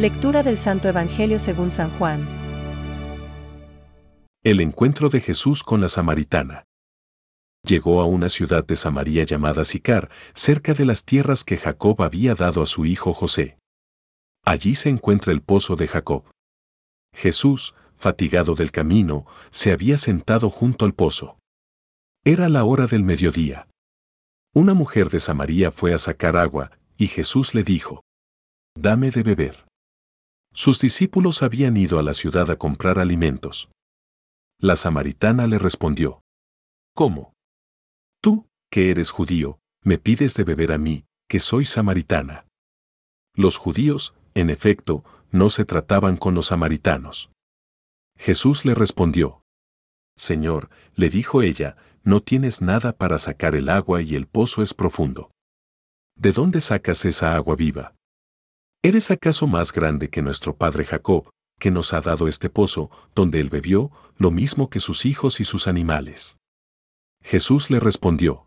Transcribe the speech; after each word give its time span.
Lectura 0.00 0.42
del 0.42 0.56
Santo 0.56 0.88
Evangelio 0.88 1.38
según 1.38 1.70
San 1.70 1.90
Juan. 1.98 2.26
El 4.42 4.62
encuentro 4.62 5.10
de 5.10 5.20
Jesús 5.20 5.62
con 5.62 5.82
la 5.82 5.90
samaritana. 5.90 6.64
Llegó 7.66 8.00
a 8.00 8.06
una 8.06 8.30
ciudad 8.30 8.64
de 8.64 8.76
Samaria 8.76 9.24
llamada 9.24 9.62
Sicar, 9.66 10.08
cerca 10.32 10.72
de 10.72 10.86
las 10.86 11.04
tierras 11.04 11.44
que 11.44 11.58
Jacob 11.58 12.00
había 12.00 12.34
dado 12.34 12.62
a 12.62 12.66
su 12.66 12.86
hijo 12.86 13.12
José. 13.12 13.58
Allí 14.42 14.74
se 14.74 14.88
encuentra 14.88 15.34
el 15.34 15.42
pozo 15.42 15.76
de 15.76 15.86
Jacob. 15.86 16.24
Jesús, 17.14 17.74
fatigado 17.94 18.54
del 18.54 18.72
camino, 18.72 19.26
se 19.50 19.70
había 19.70 19.98
sentado 19.98 20.48
junto 20.48 20.86
al 20.86 20.94
pozo. 20.94 21.38
Era 22.24 22.48
la 22.48 22.64
hora 22.64 22.86
del 22.86 23.02
mediodía. 23.02 23.68
Una 24.54 24.72
mujer 24.72 25.10
de 25.10 25.20
Samaria 25.20 25.70
fue 25.70 25.92
a 25.92 25.98
sacar 25.98 26.38
agua, 26.38 26.70
y 26.96 27.08
Jesús 27.08 27.54
le 27.54 27.64
dijo, 27.64 28.02
Dame 28.74 29.10
de 29.10 29.22
beber. 29.22 29.69
Sus 30.52 30.80
discípulos 30.80 31.42
habían 31.42 31.76
ido 31.76 31.98
a 31.98 32.02
la 32.02 32.14
ciudad 32.14 32.50
a 32.50 32.56
comprar 32.56 32.98
alimentos. 32.98 33.70
La 34.58 34.76
samaritana 34.76 35.46
le 35.46 35.58
respondió, 35.58 36.22
¿Cómo? 36.94 37.34
Tú, 38.20 38.46
que 38.70 38.90
eres 38.90 39.10
judío, 39.10 39.58
me 39.82 39.98
pides 39.98 40.34
de 40.34 40.44
beber 40.44 40.72
a 40.72 40.78
mí, 40.78 41.06
que 41.28 41.40
soy 41.40 41.64
samaritana. 41.64 42.46
Los 43.34 43.56
judíos, 43.56 44.14
en 44.34 44.50
efecto, 44.50 45.04
no 45.30 45.48
se 45.48 45.64
trataban 45.64 46.16
con 46.16 46.34
los 46.34 46.46
samaritanos. 46.46 47.30
Jesús 48.18 48.64
le 48.64 48.74
respondió, 48.74 49.42
Señor, 50.16 50.68
le 50.94 51.08
dijo 51.08 51.40
ella, 51.40 51.76
no 52.02 52.20
tienes 52.20 52.60
nada 52.60 52.92
para 52.92 53.18
sacar 53.18 53.54
el 53.54 53.68
agua 53.68 54.02
y 54.02 54.14
el 54.14 54.26
pozo 54.26 54.62
es 54.62 54.74
profundo. 54.74 55.30
¿De 56.16 56.32
dónde 56.32 56.60
sacas 56.60 57.04
esa 57.06 57.34
agua 57.34 57.56
viva? 57.56 57.94
¿Eres 58.82 59.10
acaso 59.10 59.46
más 59.46 59.74
grande 59.74 60.08
que 60.08 60.22
nuestro 60.22 60.56
padre 60.56 60.86
Jacob, 60.86 61.28
que 61.58 61.70
nos 61.70 61.92
ha 61.92 62.00
dado 62.00 62.28
este 62.28 62.48
pozo, 62.48 62.90
donde 63.14 63.38
él 63.38 63.50
bebió, 63.50 63.90
lo 64.16 64.30
mismo 64.30 64.70
que 64.70 64.80
sus 64.80 65.04
hijos 65.04 65.38
y 65.40 65.44
sus 65.44 65.68
animales? 65.68 66.38
Jesús 67.22 67.70
le 67.70 67.78
respondió, 67.78 68.46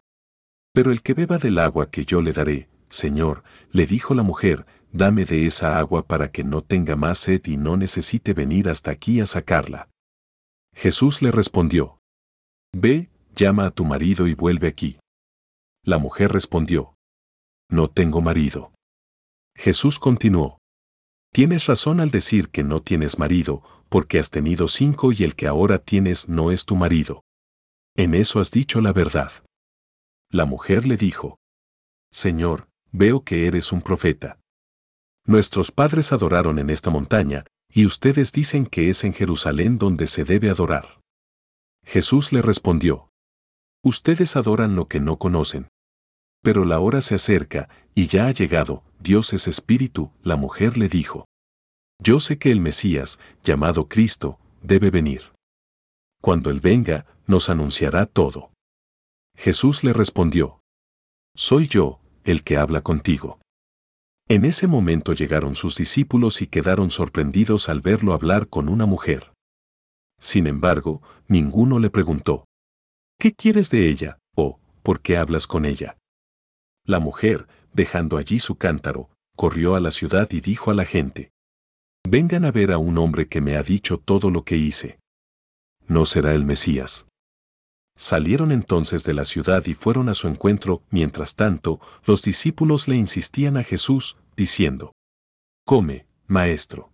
Pero 0.73 0.91
el 0.91 1.03
que 1.03 1.13
beba 1.13 1.37
del 1.37 1.59
agua 1.59 1.91
que 1.91 2.03
yo 2.03 2.19
le 2.21 2.33
daré, 2.33 2.67
Señor, 2.89 3.43
le 3.71 3.85
dijo 3.85 4.15
la 4.15 4.23
mujer, 4.23 4.65
dame 4.91 5.25
de 5.25 5.45
esa 5.45 5.77
agua 5.77 6.07
para 6.07 6.31
que 6.31 6.43
no 6.43 6.63
tenga 6.63 6.95
más 6.95 7.19
sed 7.19 7.41
y 7.45 7.57
no 7.57 7.77
necesite 7.77 8.33
venir 8.33 8.69
hasta 8.69 8.89
aquí 8.89 9.21
a 9.21 9.27
sacarla. 9.27 9.89
Jesús 10.75 11.21
le 11.21 11.29
respondió, 11.29 11.99
Ve, 12.75 13.11
llama 13.35 13.67
a 13.67 13.71
tu 13.71 13.85
marido 13.85 14.27
y 14.27 14.33
vuelve 14.33 14.67
aquí. 14.67 14.97
La 15.83 15.99
mujer 15.99 16.31
respondió, 16.31 16.95
No 17.69 17.87
tengo 17.87 18.19
marido. 18.19 18.72
Jesús 19.55 19.99
continuó, 19.99 20.59
Tienes 21.33 21.65
razón 21.65 21.99
al 21.99 22.11
decir 22.11 22.49
que 22.49 22.63
no 22.63 22.81
tienes 22.81 23.17
marido, 23.17 23.63
porque 23.89 24.19
has 24.19 24.29
tenido 24.29 24.67
cinco 24.67 25.11
y 25.11 25.23
el 25.23 25.35
que 25.35 25.47
ahora 25.47 25.79
tienes 25.79 26.29
no 26.29 26.51
es 26.51 26.65
tu 26.65 26.75
marido. 26.75 27.23
En 27.95 28.13
eso 28.13 28.39
has 28.39 28.51
dicho 28.51 28.81
la 28.81 28.93
verdad. 28.93 29.31
La 30.31 30.45
mujer 30.45 30.87
le 30.87 30.97
dijo, 30.97 31.37
Señor, 32.11 32.67
veo 32.91 33.23
que 33.23 33.47
eres 33.47 33.71
un 33.71 33.81
profeta. 33.81 34.39
Nuestros 35.25 35.71
padres 35.71 36.11
adoraron 36.11 36.59
en 36.59 36.69
esta 36.69 36.89
montaña, 36.89 37.45
y 37.69 37.85
ustedes 37.87 38.31
dicen 38.31 38.67
que 38.67 38.89
es 38.89 39.03
en 39.03 39.13
Jerusalén 39.13 39.77
donde 39.77 40.05
se 40.05 40.23
debe 40.23 40.49
adorar. 40.49 41.01
Jesús 41.83 42.31
le 42.31 42.41
respondió, 42.41 43.09
Ustedes 43.83 44.35
adoran 44.35 44.75
lo 44.75 44.87
que 44.87 44.99
no 44.99 45.17
conocen. 45.17 45.69
Pero 46.43 46.65
la 46.65 46.79
hora 46.79 47.01
se 47.01 47.15
acerca, 47.15 47.69
y 47.95 48.07
ya 48.07 48.27
ha 48.27 48.31
llegado, 48.31 48.83
Dios 48.99 49.33
es 49.33 49.47
espíritu, 49.47 50.11
la 50.21 50.35
mujer 50.35 50.77
le 50.77 50.89
dijo. 50.89 51.25
Yo 51.99 52.19
sé 52.19 52.37
que 52.37 52.51
el 52.51 52.59
Mesías, 52.59 53.17
llamado 53.43 53.87
Cristo, 53.87 54.37
debe 54.61 54.91
venir. 54.91 55.33
Cuando 56.21 56.49
Él 56.49 56.59
venga, 56.59 57.05
nos 57.25 57.49
anunciará 57.49 58.05
todo. 58.05 58.51
Jesús 59.37 59.83
le 59.83 59.93
respondió, 59.93 60.59
Soy 61.35 61.67
yo, 61.67 61.99
el 62.25 62.43
que 62.43 62.57
habla 62.57 62.81
contigo. 62.81 63.39
En 64.27 64.45
ese 64.45 64.67
momento 64.67 65.13
llegaron 65.13 65.55
sus 65.55 65.75
discípulos 65.75 66.41
y 66.41 66.47
quedaron 66.47 66.91
sorprendidos 66.91 67.69
al 67.69 67.81
verlo 67.81 68.13
hablar 68.13 68.47
con 68.47 68.69
una 68.69 68.85
mujer. 68.85 69.33
Sin 70.19 70.47
embargo, 70.47 71.01
ninguno 71.27 71.79
le 71.79 71.89
preguntó, 71.89 72.45
¿qué 73.19 73.33
quieres 73.33 73.69
de 73.69 73.89
ella? 73.89 74.19
o 74.35 74.59
¿por 74.81 75.01
qué 75.01 75.17
hablas 75.17 75.47
con 75.47 75.65
ella? 75.65 75.97
La 76.85 76.99
mujer, 76.99 77.47
dejando 77.73 78.17
allí 78.17 78.39
su 78.39 78.55
cántaro, 78.55 79.09
corrió 79.35 79.75
a 79.75 79.79
la 79.79 79.91
ciudad 79.91 80.29
y 80.31 80.41
dijo 80.41 80.71
a 80.71 80.73
la 80.73 80.85
gente, 80.85 81.31
Vengan 82.05 82.43
a 82.43 82.51
ver 82.51 82.71
a 82.73 82.77
un 82.77 82.97
hombre 82.97 83.27
que 83.27 83.39
me 83.39 83.55
ha 83.55 83.63
dicho 83.63 83.97
todo 83.97 84.29
lo 84.29 84.43
que 84.43 84.57
hice. 84.57 84.99
¿No 85.87 86.05
será 86.05 86.33
el 86.33 86.43
Mesías? 86.43 87.07
Salieron 87.95 88.51
entonces 88.51 89.03
de 89.03 89.13
la 89.13 89.23
ciudad 89.23 89.65
y 89.67 89.73
fueron 89.73 90.09
a 90.09 90.13
su 90.13 90.27
encuentro, 90.27 90.83
mientras 90.89 91.35
tanto, 91.35 91.79
los 92.05 92.21
discípulos 92.21 92.87
le 92.87 92.95
insistían 92.95 93.55
a 93.55 93.63
Jesús, 93.63 94.17
diciendo, 94.35 94.93
Come, 95.65 96.05
maestro. 96.27 96.91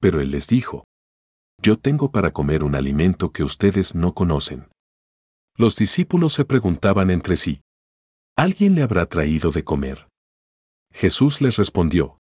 Pero 0.00 0.20
él 0.20 0.30
les 0.30 0.46
dijo, 0.46 0.84
Yo 1.60 1.78
tengo 1.78 2.10
para 2.10 2.32
comer 2.32 2.62
un 2.62 2.74
alimento 2.74 3.32
que 3.32 3.42
ustedes 3.42 3.94
no 3.94 4.14
conocen. 4.14 4.68
Los 5.56 5.76
discípulos 5.76 6.32
se 6.32 6.44
preguntaban 6.44 7.10
entre 7.10 7.36
sí, 7.36 7.60
¿Alguien 8.36 8.74
le 8.74 8.82
habrá 8.82 9.06
traído 9.06 9.52
de 9.52 9.62
comer? 9.62 10.08
Jesús 10.92 11.40
les 11.40 11.56
respondió, 11.56 12.18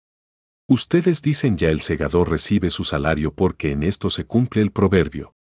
Ustedes 0.69 1.23
dicen 1.23 1.57
ya 1.57 1.69
el 1.69 1.81
segador 1.81 2.31
recibe 2.31 2.71
su 2.71 2.83
salario 2.83 3.33
porque 3.33 3.71
en 3.71 3.85
esto 3.85 4.11
se 4.11 4.25
cumple 4.25 4.63
el 4.63 4.73
proverbio. 4.73 5.35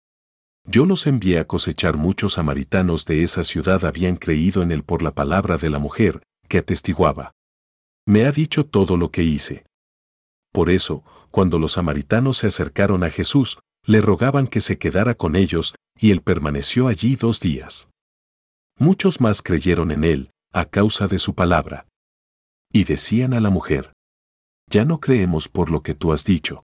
Yo 0.64 0.84
los 0.84 1.06
envié 1.06 1.38
a 1.38 1.46
cosechar 1.46 1.96
muchos 1.96 2.34
samaritanos 2.34 3.06
de 3.06 3.22
esa 3.22 3.44
ciudad 3.44 3.86
habían 3.86 4.16
creído 4.16 4.62
en 4.62 4.70
él 4.70 4.84
por 4.84 5.02
la 5.02 5.14
palabra 5.14 5.56
de 5.56 5.70
la 5.70 5.78
mujer, 5.78 6.22
que 6.48 6.58
atestiguaba. 6.58 7.32
Me 8.06 8.26
ha 8.26 8.32
dicho 8.32 8.66
todo 8.66 8.98
lo 8.98 9.10
que 9.10 9.22
hice. 9.22 9.64
Por 10.52 10.68
eso, 10.68 11.02
cuando 11.30 11.58
los 11.58 11.72
samaritanos 11.72 12.36
se 12.36 12.46
acercaron 12.46 13.04
a 13.04 13.10
Jesús, 13.10 13.58
le 13.86 14.02
rogaban 14.02 14.46
que 14.46 14.60
se 14.60 14.76
quedara 14.76 15.14
con 15.14 15.34
ellos, 15.34 15.74
y 15.98 16.10
él 16.10 16.20
permaneció 16.20 16.88
allí 16.88 17.16
dos 17.16 17.40
días. 17.40 17.88
Muchos 18.78 19.22
más 19.22 19.40
creyeron 19.40 19.90
en 19.90 20.04
él, 20.04 20.30
a 20.52 20.64
causa 20.64 21.06
de 21.08 21.18
su 21.18 21.34
palabra. 21.34 21.86
Y 22.72 22.84
decían 22.84 23.34
a 23.34 23.40
la 23.40 23.50
mujer, 23.50 23.92
Ya 24.70 24.84
no 24.84 25.00
creemos 25.00 25.48
por 25.48 25.70
lo 25.70 25.82
que 25.82 25.94
tú 25.94 26.12
has 26.12 26.24
dicho. 26.24 26.64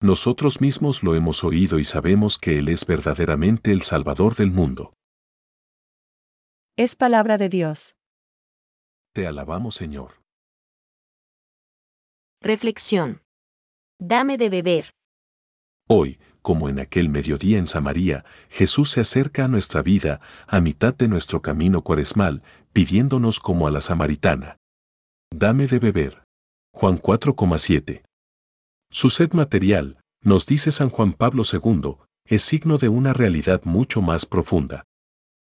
Nosotros 0.00 0.60
mismos 0.60 1.02
lo 1.02 1.14
hemos 1.14 1.44
oído 1.44 1.78
y 1.78 1.84
sabemos 1.84 2.36
que 2.36 2.58
Él 2.58 2.68
es 2.68 2.86
verdaderamente 2.86 3.70
el 3.70 3.82
Salvador 3.82 4.34
del 4.34 4.50
mundo. 4.50 4.92
Es 6.76 6.96
palabra 6.96 7.38
de 7.38 7.48
Dios. 7.48 7.94
Te 9.14 9.26
alabamos, 9.26 9.74
Señor. 9.74 10.22
Reflexión. 12.40 13.22
Dame 14.00 14.36
de 14.36 14.48
beber. 14.48 14.90
Hoy, 15.88 16.18
como 16.42 16.68
en 16.68 16.80
aquel 16.80 17.08
mediodía 17.08 17.58
en 17.58 17.66
Samaria, 17.66 18.24
Jesús 18.50 18.90
se 18.90 19.00
acerca 19.00 19.44
a 19.44 19.48
nuestra 19.48 19.80
vida, 19.80 20.20
a 20.46 20.60
mitad 20.60 20.94
de 20.94 21.08
nuestro 21.08 21.40
camino 21.40 21.82
cuaresmal, 21.82 22.42
pidiéndonos 22.72 23.40
como 23.40 23.66
a 23.66 23.70
la 23.70 23.80
samaritana. 23.80 24.58
Dame 25.32 25.66
de 25.66 25.78
beber. 25.78 26.24
Juan 26.74 26.98
4,7. 26.98 28.02
Su 28.90 29.08
sed 29.08 29.32
material, 29.32 29.98
nos 30.22 30.46
dice 30.46 30.72
San 30.72 30.90
Juan 30.90 31.12
Pablo 31.12 31.44
II, 31.50 31.96
es 32.26 32.42
signo 32.42 32.78
de 32.78 32.88
una 32.88 33.12
realidad 33.12 33.62
mucho 33.64 34.02
más 34.02 34.26
profunda. 34.26 34.84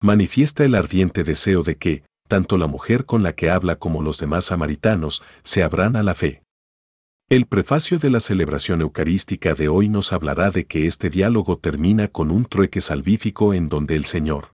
Manifiesta 0.01 0.65
el 0.65 0.75
ardiente 0.75 1.25
deseo 1.25 1.63
de 1.63 1.77
que, 1.77 2.05
tanto 2.29 2.59
la 2.59 2.67
mujer 2.67 3.05
con 3.05 3.23
la 3.23 3.35
que 3.35 3.51
habla 3.51 3.77
como 3.77 4.03
los 4.03 4.19
demás 4.19 4.47
samaritanos, 4.47 5.23
se 5.43 5.63
abran 5.63 5.97
a 5.97 6.03
la 6.03 6.15
fe. 6.15 6.44
El 7.31 7.47
prefacio 7.47 7.99
de 7.99 8.11
la 8.11 8.21
celebración 8.21 8.83
eucarística 8.83 9.55
de 9.55 9.69
hoy 9.69 9.89
nos 9.89 10.13
hablará 10.13 10.51
de 10.51 10.67
que 10.67 10.87
este 10.87 11.09
diálogo 11.09 11.57
termina 11.57 12.09
con 12.09 12.31
un 12.31 12.45
trueque 12.45 12.83
salvífico 12.83 13.55
en 13.55 13.71
donde 13.71 13.97
el 13.97 14.05
Señor, 14.05 14.53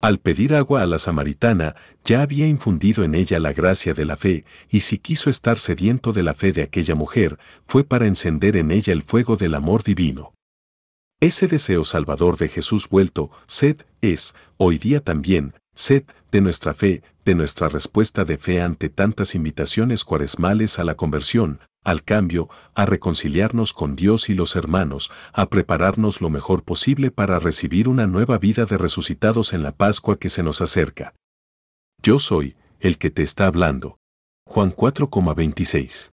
al 0.00 0.18
pedir 0.18 0.54
agua 0.54 0.82
a 0.82 0.86
la 0.86 0.98
samaritana, 0.98 1.74
ya 2.04 2.22
había 2.22 2.46
infundido 2.46 3.02
en 3.02 3.16
ella 3.16 3.40
la 3.40 3.52
gracia 3.52 3.92
de 3.92 4.04
la 4.04 4.16
fe, 4.16 4.44
y 4.70 4.80
si 4.80 4.98
quiso 4.98 5.30
estar 5.30 5.58
sediento 5.58 6.12
de 6.12 6.22
la 6.22 6.34
fe 6.34 6.52
de 6.52 6.62
aquella 6.62 6.94
mujer, 6.94 7.38
fue 7.66 7.82
para 7.82 8.06
encender 8.06 8.56
en 8.56 8.70
ella 8.70 8.92
el 8.92 9.02
fuego 9.02 9.36
del 9.36 9.56
amor 9.56 9.82
divino. 9.82 10.32
Ese 11.20 11.48
deseo 11.48 11.82
salvador 11.82 12.36
de 12.36 12.48
Jesús 12.48 12.88
vuelto, 12.88 13.30
sed, 13.46 13.82
es, 14.00 14.34
hoy 14.56 14.78
día 14.78 15.00
también, 15.00 15.54
sed, 15.74 16.04
de 16.30 16.40
nuestra 16.40 16.74
fe, 16.74 17.02
de 17.24 17.34
nuestra 17.34 17.68
respuesta 17.68 18.24
de 18.24 18.38
fe 18.38 18.60
ante 18.60 18.88
tantas 18.88 19.34
invitaciones 19.34 20.04
cuaresmales 20.04 20.78
a 20.78 20.84
la 20.84 20.94
conversión, 20.94 21.60
al 21.84 22.04
cambio, 22.04 22.48
a 22.74 22.86
reconciliarnos 22.86 23.72
con 23.72 23.96
Dios 23.96 24.28
y 24.28 24.34
los 24.34 24.56
hermanos, 24.56 25.10
a 25.32 25.46
prepararnos 25.46 26.20
lo 26.20 26.30
mejor 26.30 26.62
posible 26.62 27.10
para 27.10 27.38
recibir 27.38 27.88
una 27.88 28.06
nueva 28.06 28.38
vida 28.38 28.64
de 28.64 28.78
resucitados 28.78 29.52
en 29.52 29.62
la 29.62 29.72
Pascua 29.72 30.18
que 30.18 30.28
se 30.28 30.42
nos 30.42 30.60
acerca. 30.60 31.14
Yo 32.02 32.18
soy 32.18 32.56
el 32.80 32.98
que 32.98 33.10
te 33.10 33.22
está 33.22 33.46
hablando. 33.46 33.98
Juan 34.46 34.72
4,26 34.72 36.10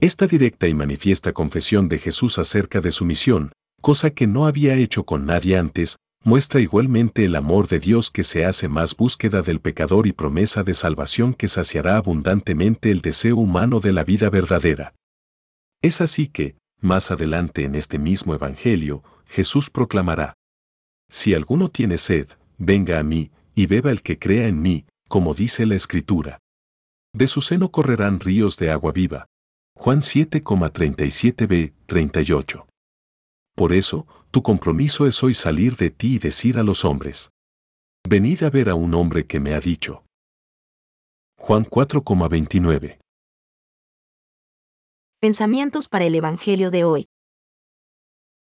Esta 0.00 0.26
directa 0.26 0.68
y 0.68 0.74
manifiesta 0.74 1.32
confesión 1.32 1.88
de 1.88 1.98
Jesús 1.98 2.38
acerca 2.38 2.80
de 2.80 2.92
su 2.92 3.04
misión, 3.04 3.52
cosa 3.80 4.10
que 4.10 4.26
no 4.26 4.46
había 4.46 4.74
hecho 4.74 5.04
con 5.04 5.26
nadie 5.26 5.56
antes, 5.56 5.98
muestra 6.26 6.60
igualmente 6.60 7.24
el 7.24 7.36
amor 7.36 7.68
de 7.68 7.78
Dios 7.78 8.10
que 8.10 8.24
se 8.24 8.44
hace 8.44 8.66
más 8.66 8.96
búsqueda 8.96 9.42
del 9.42 9.60
pecador 9.60 10.08
y 10.08 10.12
promesa 10.12 10.64
de 10.64 10.74
salvación 10.74 11.34
que 11.34 11.46
saciará 11.46 11.96
abundantemente 11.96 12.90
el 12.90 13.00
deseo 13.00 13.36
humano 13.36 13.78
de 13.78 13.92
la 13.92 14.02
vida 14.02 14.28
verdadera. 14.28 14.92
Es 15.82 16.00
así 16.00 16.26
que, 16.26 16.56
más 16.80 17.12
adelante 17.12 17.62
en 17.62 17.76
este 17.76 18.00
mismo 18.00 18.34
Evangelio, 18.34 19.04
Jesús 19.26 19.70
proclamará, 19.70 20.34
Si 21.08 21.32
alguno 21.32 21.68
tiene 21.68 21.96
sed, 21.96 22.26
venga 22.58 22.98
a 22.98 23.04
mí, 23.04 23.30
y 23.54 23.66
beba 23.66 23.92
el 23.92 24.02
que 24.02 24.18
crea 24.18 24.48
en 24.48 24.60
mí, 24.60 24.84
como 25.08 25.32
dice 25.32 25.64
la 25.64 25.76
Escritura. 25.76 26.40
De 27.14 27.28
su 27.28 27.40
seno 27.40 27.70
correrán 27.70 28.18
ríos 28.18 28.56
de 28.56 28.72
agua 28.72 28.90
viva. 28.90 29.26
Juan 29.76 30.00
7,37b, 30.00 31.72
38. 31.86 32.66
Por 33.56 33.72
eso, 33.72 34.06
tu 34.30 34.42
compromiso 34.42 35.06
es 35.06 35.22
hoy 35.22 35.32
salir 35.32 35.76
de 35.76 35.88
ti 35.88 36.16
y 36.16 36.18
decir 36.18 36.58
a 36.58 36.62
los 36.62 36.84
hombres. 36.84 37.30
Venid 38.06 38.42
a 38.42 38.50
ver 38.50 38.68
a 38.68 38.74
un 38.74 38.94
hombre 38.94 39.26
que 39.26 39.40
me 39.40 39.54
ha 39.54 39.60
dicho. 39.60 40.04
Juan 41.38 41.64
4,29. 41.64 42.98
Pensamientos 45.20 45.88
para 45.88 46.04
el 46.04 46.14
Evangelio 46.14 46.70
de 46.70 46.84
hoy. 46.84 47.08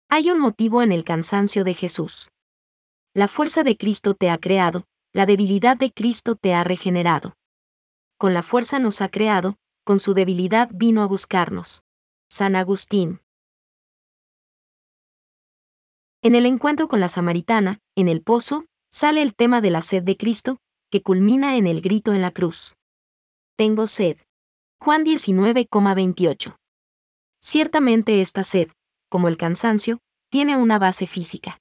Hay 0.09 0.31
un 0.31 0.39
motivo 0.39 0.81
en 0.81 0.93
el 0.93 1.03
cansancio 1.03 1.65
de 1.65 1.75
Jesús. 1.75 2.31
La 3.13 3.27
fuerza 3.27 3.65
de 3.65 3.77
Cristo 3.77 4.15
te 4.15 4.31
ha 4.31 4.39
creado, 4.39 4.85
la 5.13 5.27
debilidad 5.27 5.77
de 5.77 5.91
Cristo 5.91 6.37
te 6.37 6.55
ha 6.55 6.63
regenerado. 6.63 7.35
Con 8.17 8.33
la 8.33 8.45
fuerza 8.45 8.79
nos 8.79 9.01
ha 9.01 9.09
creado, 9.09 9.57
con 9.85 9.99
su 9.99 10.15
debilidad 10.15 10.71
vino 10.73 11.03
a 11.03 11.07
buscarnos. 11.07 11.83
San 12.31 12.55
Agustín. 12.55 13.21
En 16.23 16.35
el 16.35 16.45
encuentro 16.45 16.87
con 16.87 17.01
la 17.01 17.09
samaritana, 17.09 17.81
en 17.97 18.09
el 18.09 18.23
pozo, 18.23 18.67
sale 18.91 19.23
el 19.23 19.35
tema 19.35 19.63
de 19.63 19.71
la 19.71 19.81
sed 19.81 20.03
de 20.03 20.19
Cristo, 20.19 20.59
que 20.91 21.03
culmina 21.03 21.57
en 21.57 21.67
el 21.67 21.81
grito 21.81 22.13
en 22.13 22.21
la 22.21 22.31
cruz. 22.31 22.75
Tengo 23.57 23.87
sed. 23.87 24.19
Juan 24.83 25.05
19,28. 25.05 26.57
Ciertamente 27.41 28.21
esta 28.21 28.45
sed, 28.45 28.71
como 29.09 29.29
el 29.29 29.39
cansancio, 29.39 29.99
tiene 30.31 30.59
una 30.59 30.79
base 30.79 31.07
física. 31.07 31.59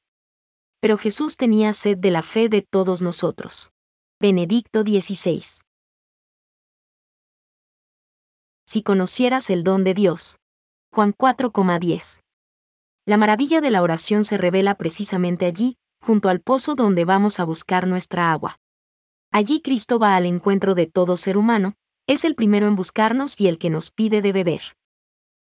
Pero 0.81 0.97
Jesús 0.97 1.37
tenía 1.37 1.71
sed 1.71 1.97
de 1.97 2.11
la 2.11 2.21
fe 2.21 2.49
de 2.49 2.61
todos 2.61 3.01
nosotros. 3.01 3.71
Benedicto 4.19 4.83
16. 4.83 5.61
Si 8.65 8.83
conocieras 8.83 9.49
el 9.49 9.63
don 9.63 9.85
de 9.85 9.93
Dios. 9.93 10.37
Juan 10.91 11.13
4,10. 11.13 12.21
La 13.09 13.17
maravilla 13.17 13.59
de 13.59 13.71
la 13.71 13.81
oración 13.81 14.23
se 14.23 14.37
revela 14.37 14.75
precisamente 14.75 15.47
allí, 15.47 15.79
junto 15.99 16.29
al 16.29 16.41
pozo 16.41 16.75
donde 16.75 17.05
vamos 17.05 17.39
a 17.39 17.43
buscar 17.43 17.87
nuestra 17.87 18.31
agua. 18.31 18.59
Allí 19.31 19.61
Cristo 19.61 19.97
va 19.97 20.15
al 20.15 20.27
encuentro 20.27 20.75
de 20.75 20.85
todo 20.85 21.17
ser 21.17 21.35
humano, 21.35 21.73
es 22.05 22.23
el 22.23 22.35
primero 22.35 22.67
en 22.67 22.75
buscarnos 22.75 23.41
y 23.41 23.47
el 23.47 23.57
que 23.57 23.71
nos 23.71 23.89
pide 23.89 24.21
de 24.21 24.31
beber. 24.31 24.61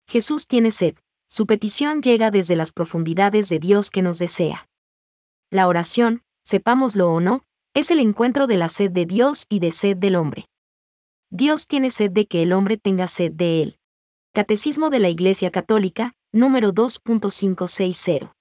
Jesús 0.10 0.48
tiene 0.48 0.72
sed, 0.72 0.96
su 1.30 1.46
petición 1.46 2.02
llega 2.02 2.32
desde 2.32 2.56
las 2.56 2.72
profundidades 2.72 3.48
de 3.48 3.60
Dios 3.60 3.92
que 3.92 4.02
nos 4.02 4.18
desea. 4.18 4.68
La 5.52 5.68
oración, 5.68 6.24
sepámoslo 6.44 7.12
o 7.12 7.20
no, 7.20 7.44
es 7.76 7.92
el 7.92 8.00
encuentro 8.00 8.48
de 8.48 8.58
la 8.58 8.70
sed 8.70 8.90
de 8.90 9.06
Dios 9.06 9.46
y 9.50 9.60
de 9.60 9.72
sed 9.72 9.98
del 9.98 10.16
hombre. 10.16 10.48
Dios 11.30 11.68
tiene 11.68 11.92
sed 11.92 12.10
de 12.10 12.26
que 12.26 12.42
el 12.42 12.54
hombre 12.54 12.78
tenga 12.78 13.06
sed 13.06 13.32
de 13.32 13.62
él. 13.62 13.78
Catecismo 14.34 14.90
de 14.90 14.98
la 14.98 15.10
Iglesia 15.10 15.52
Católica, 15.52 16.16
número 16.34 16.72
2.560. 16.72 18.41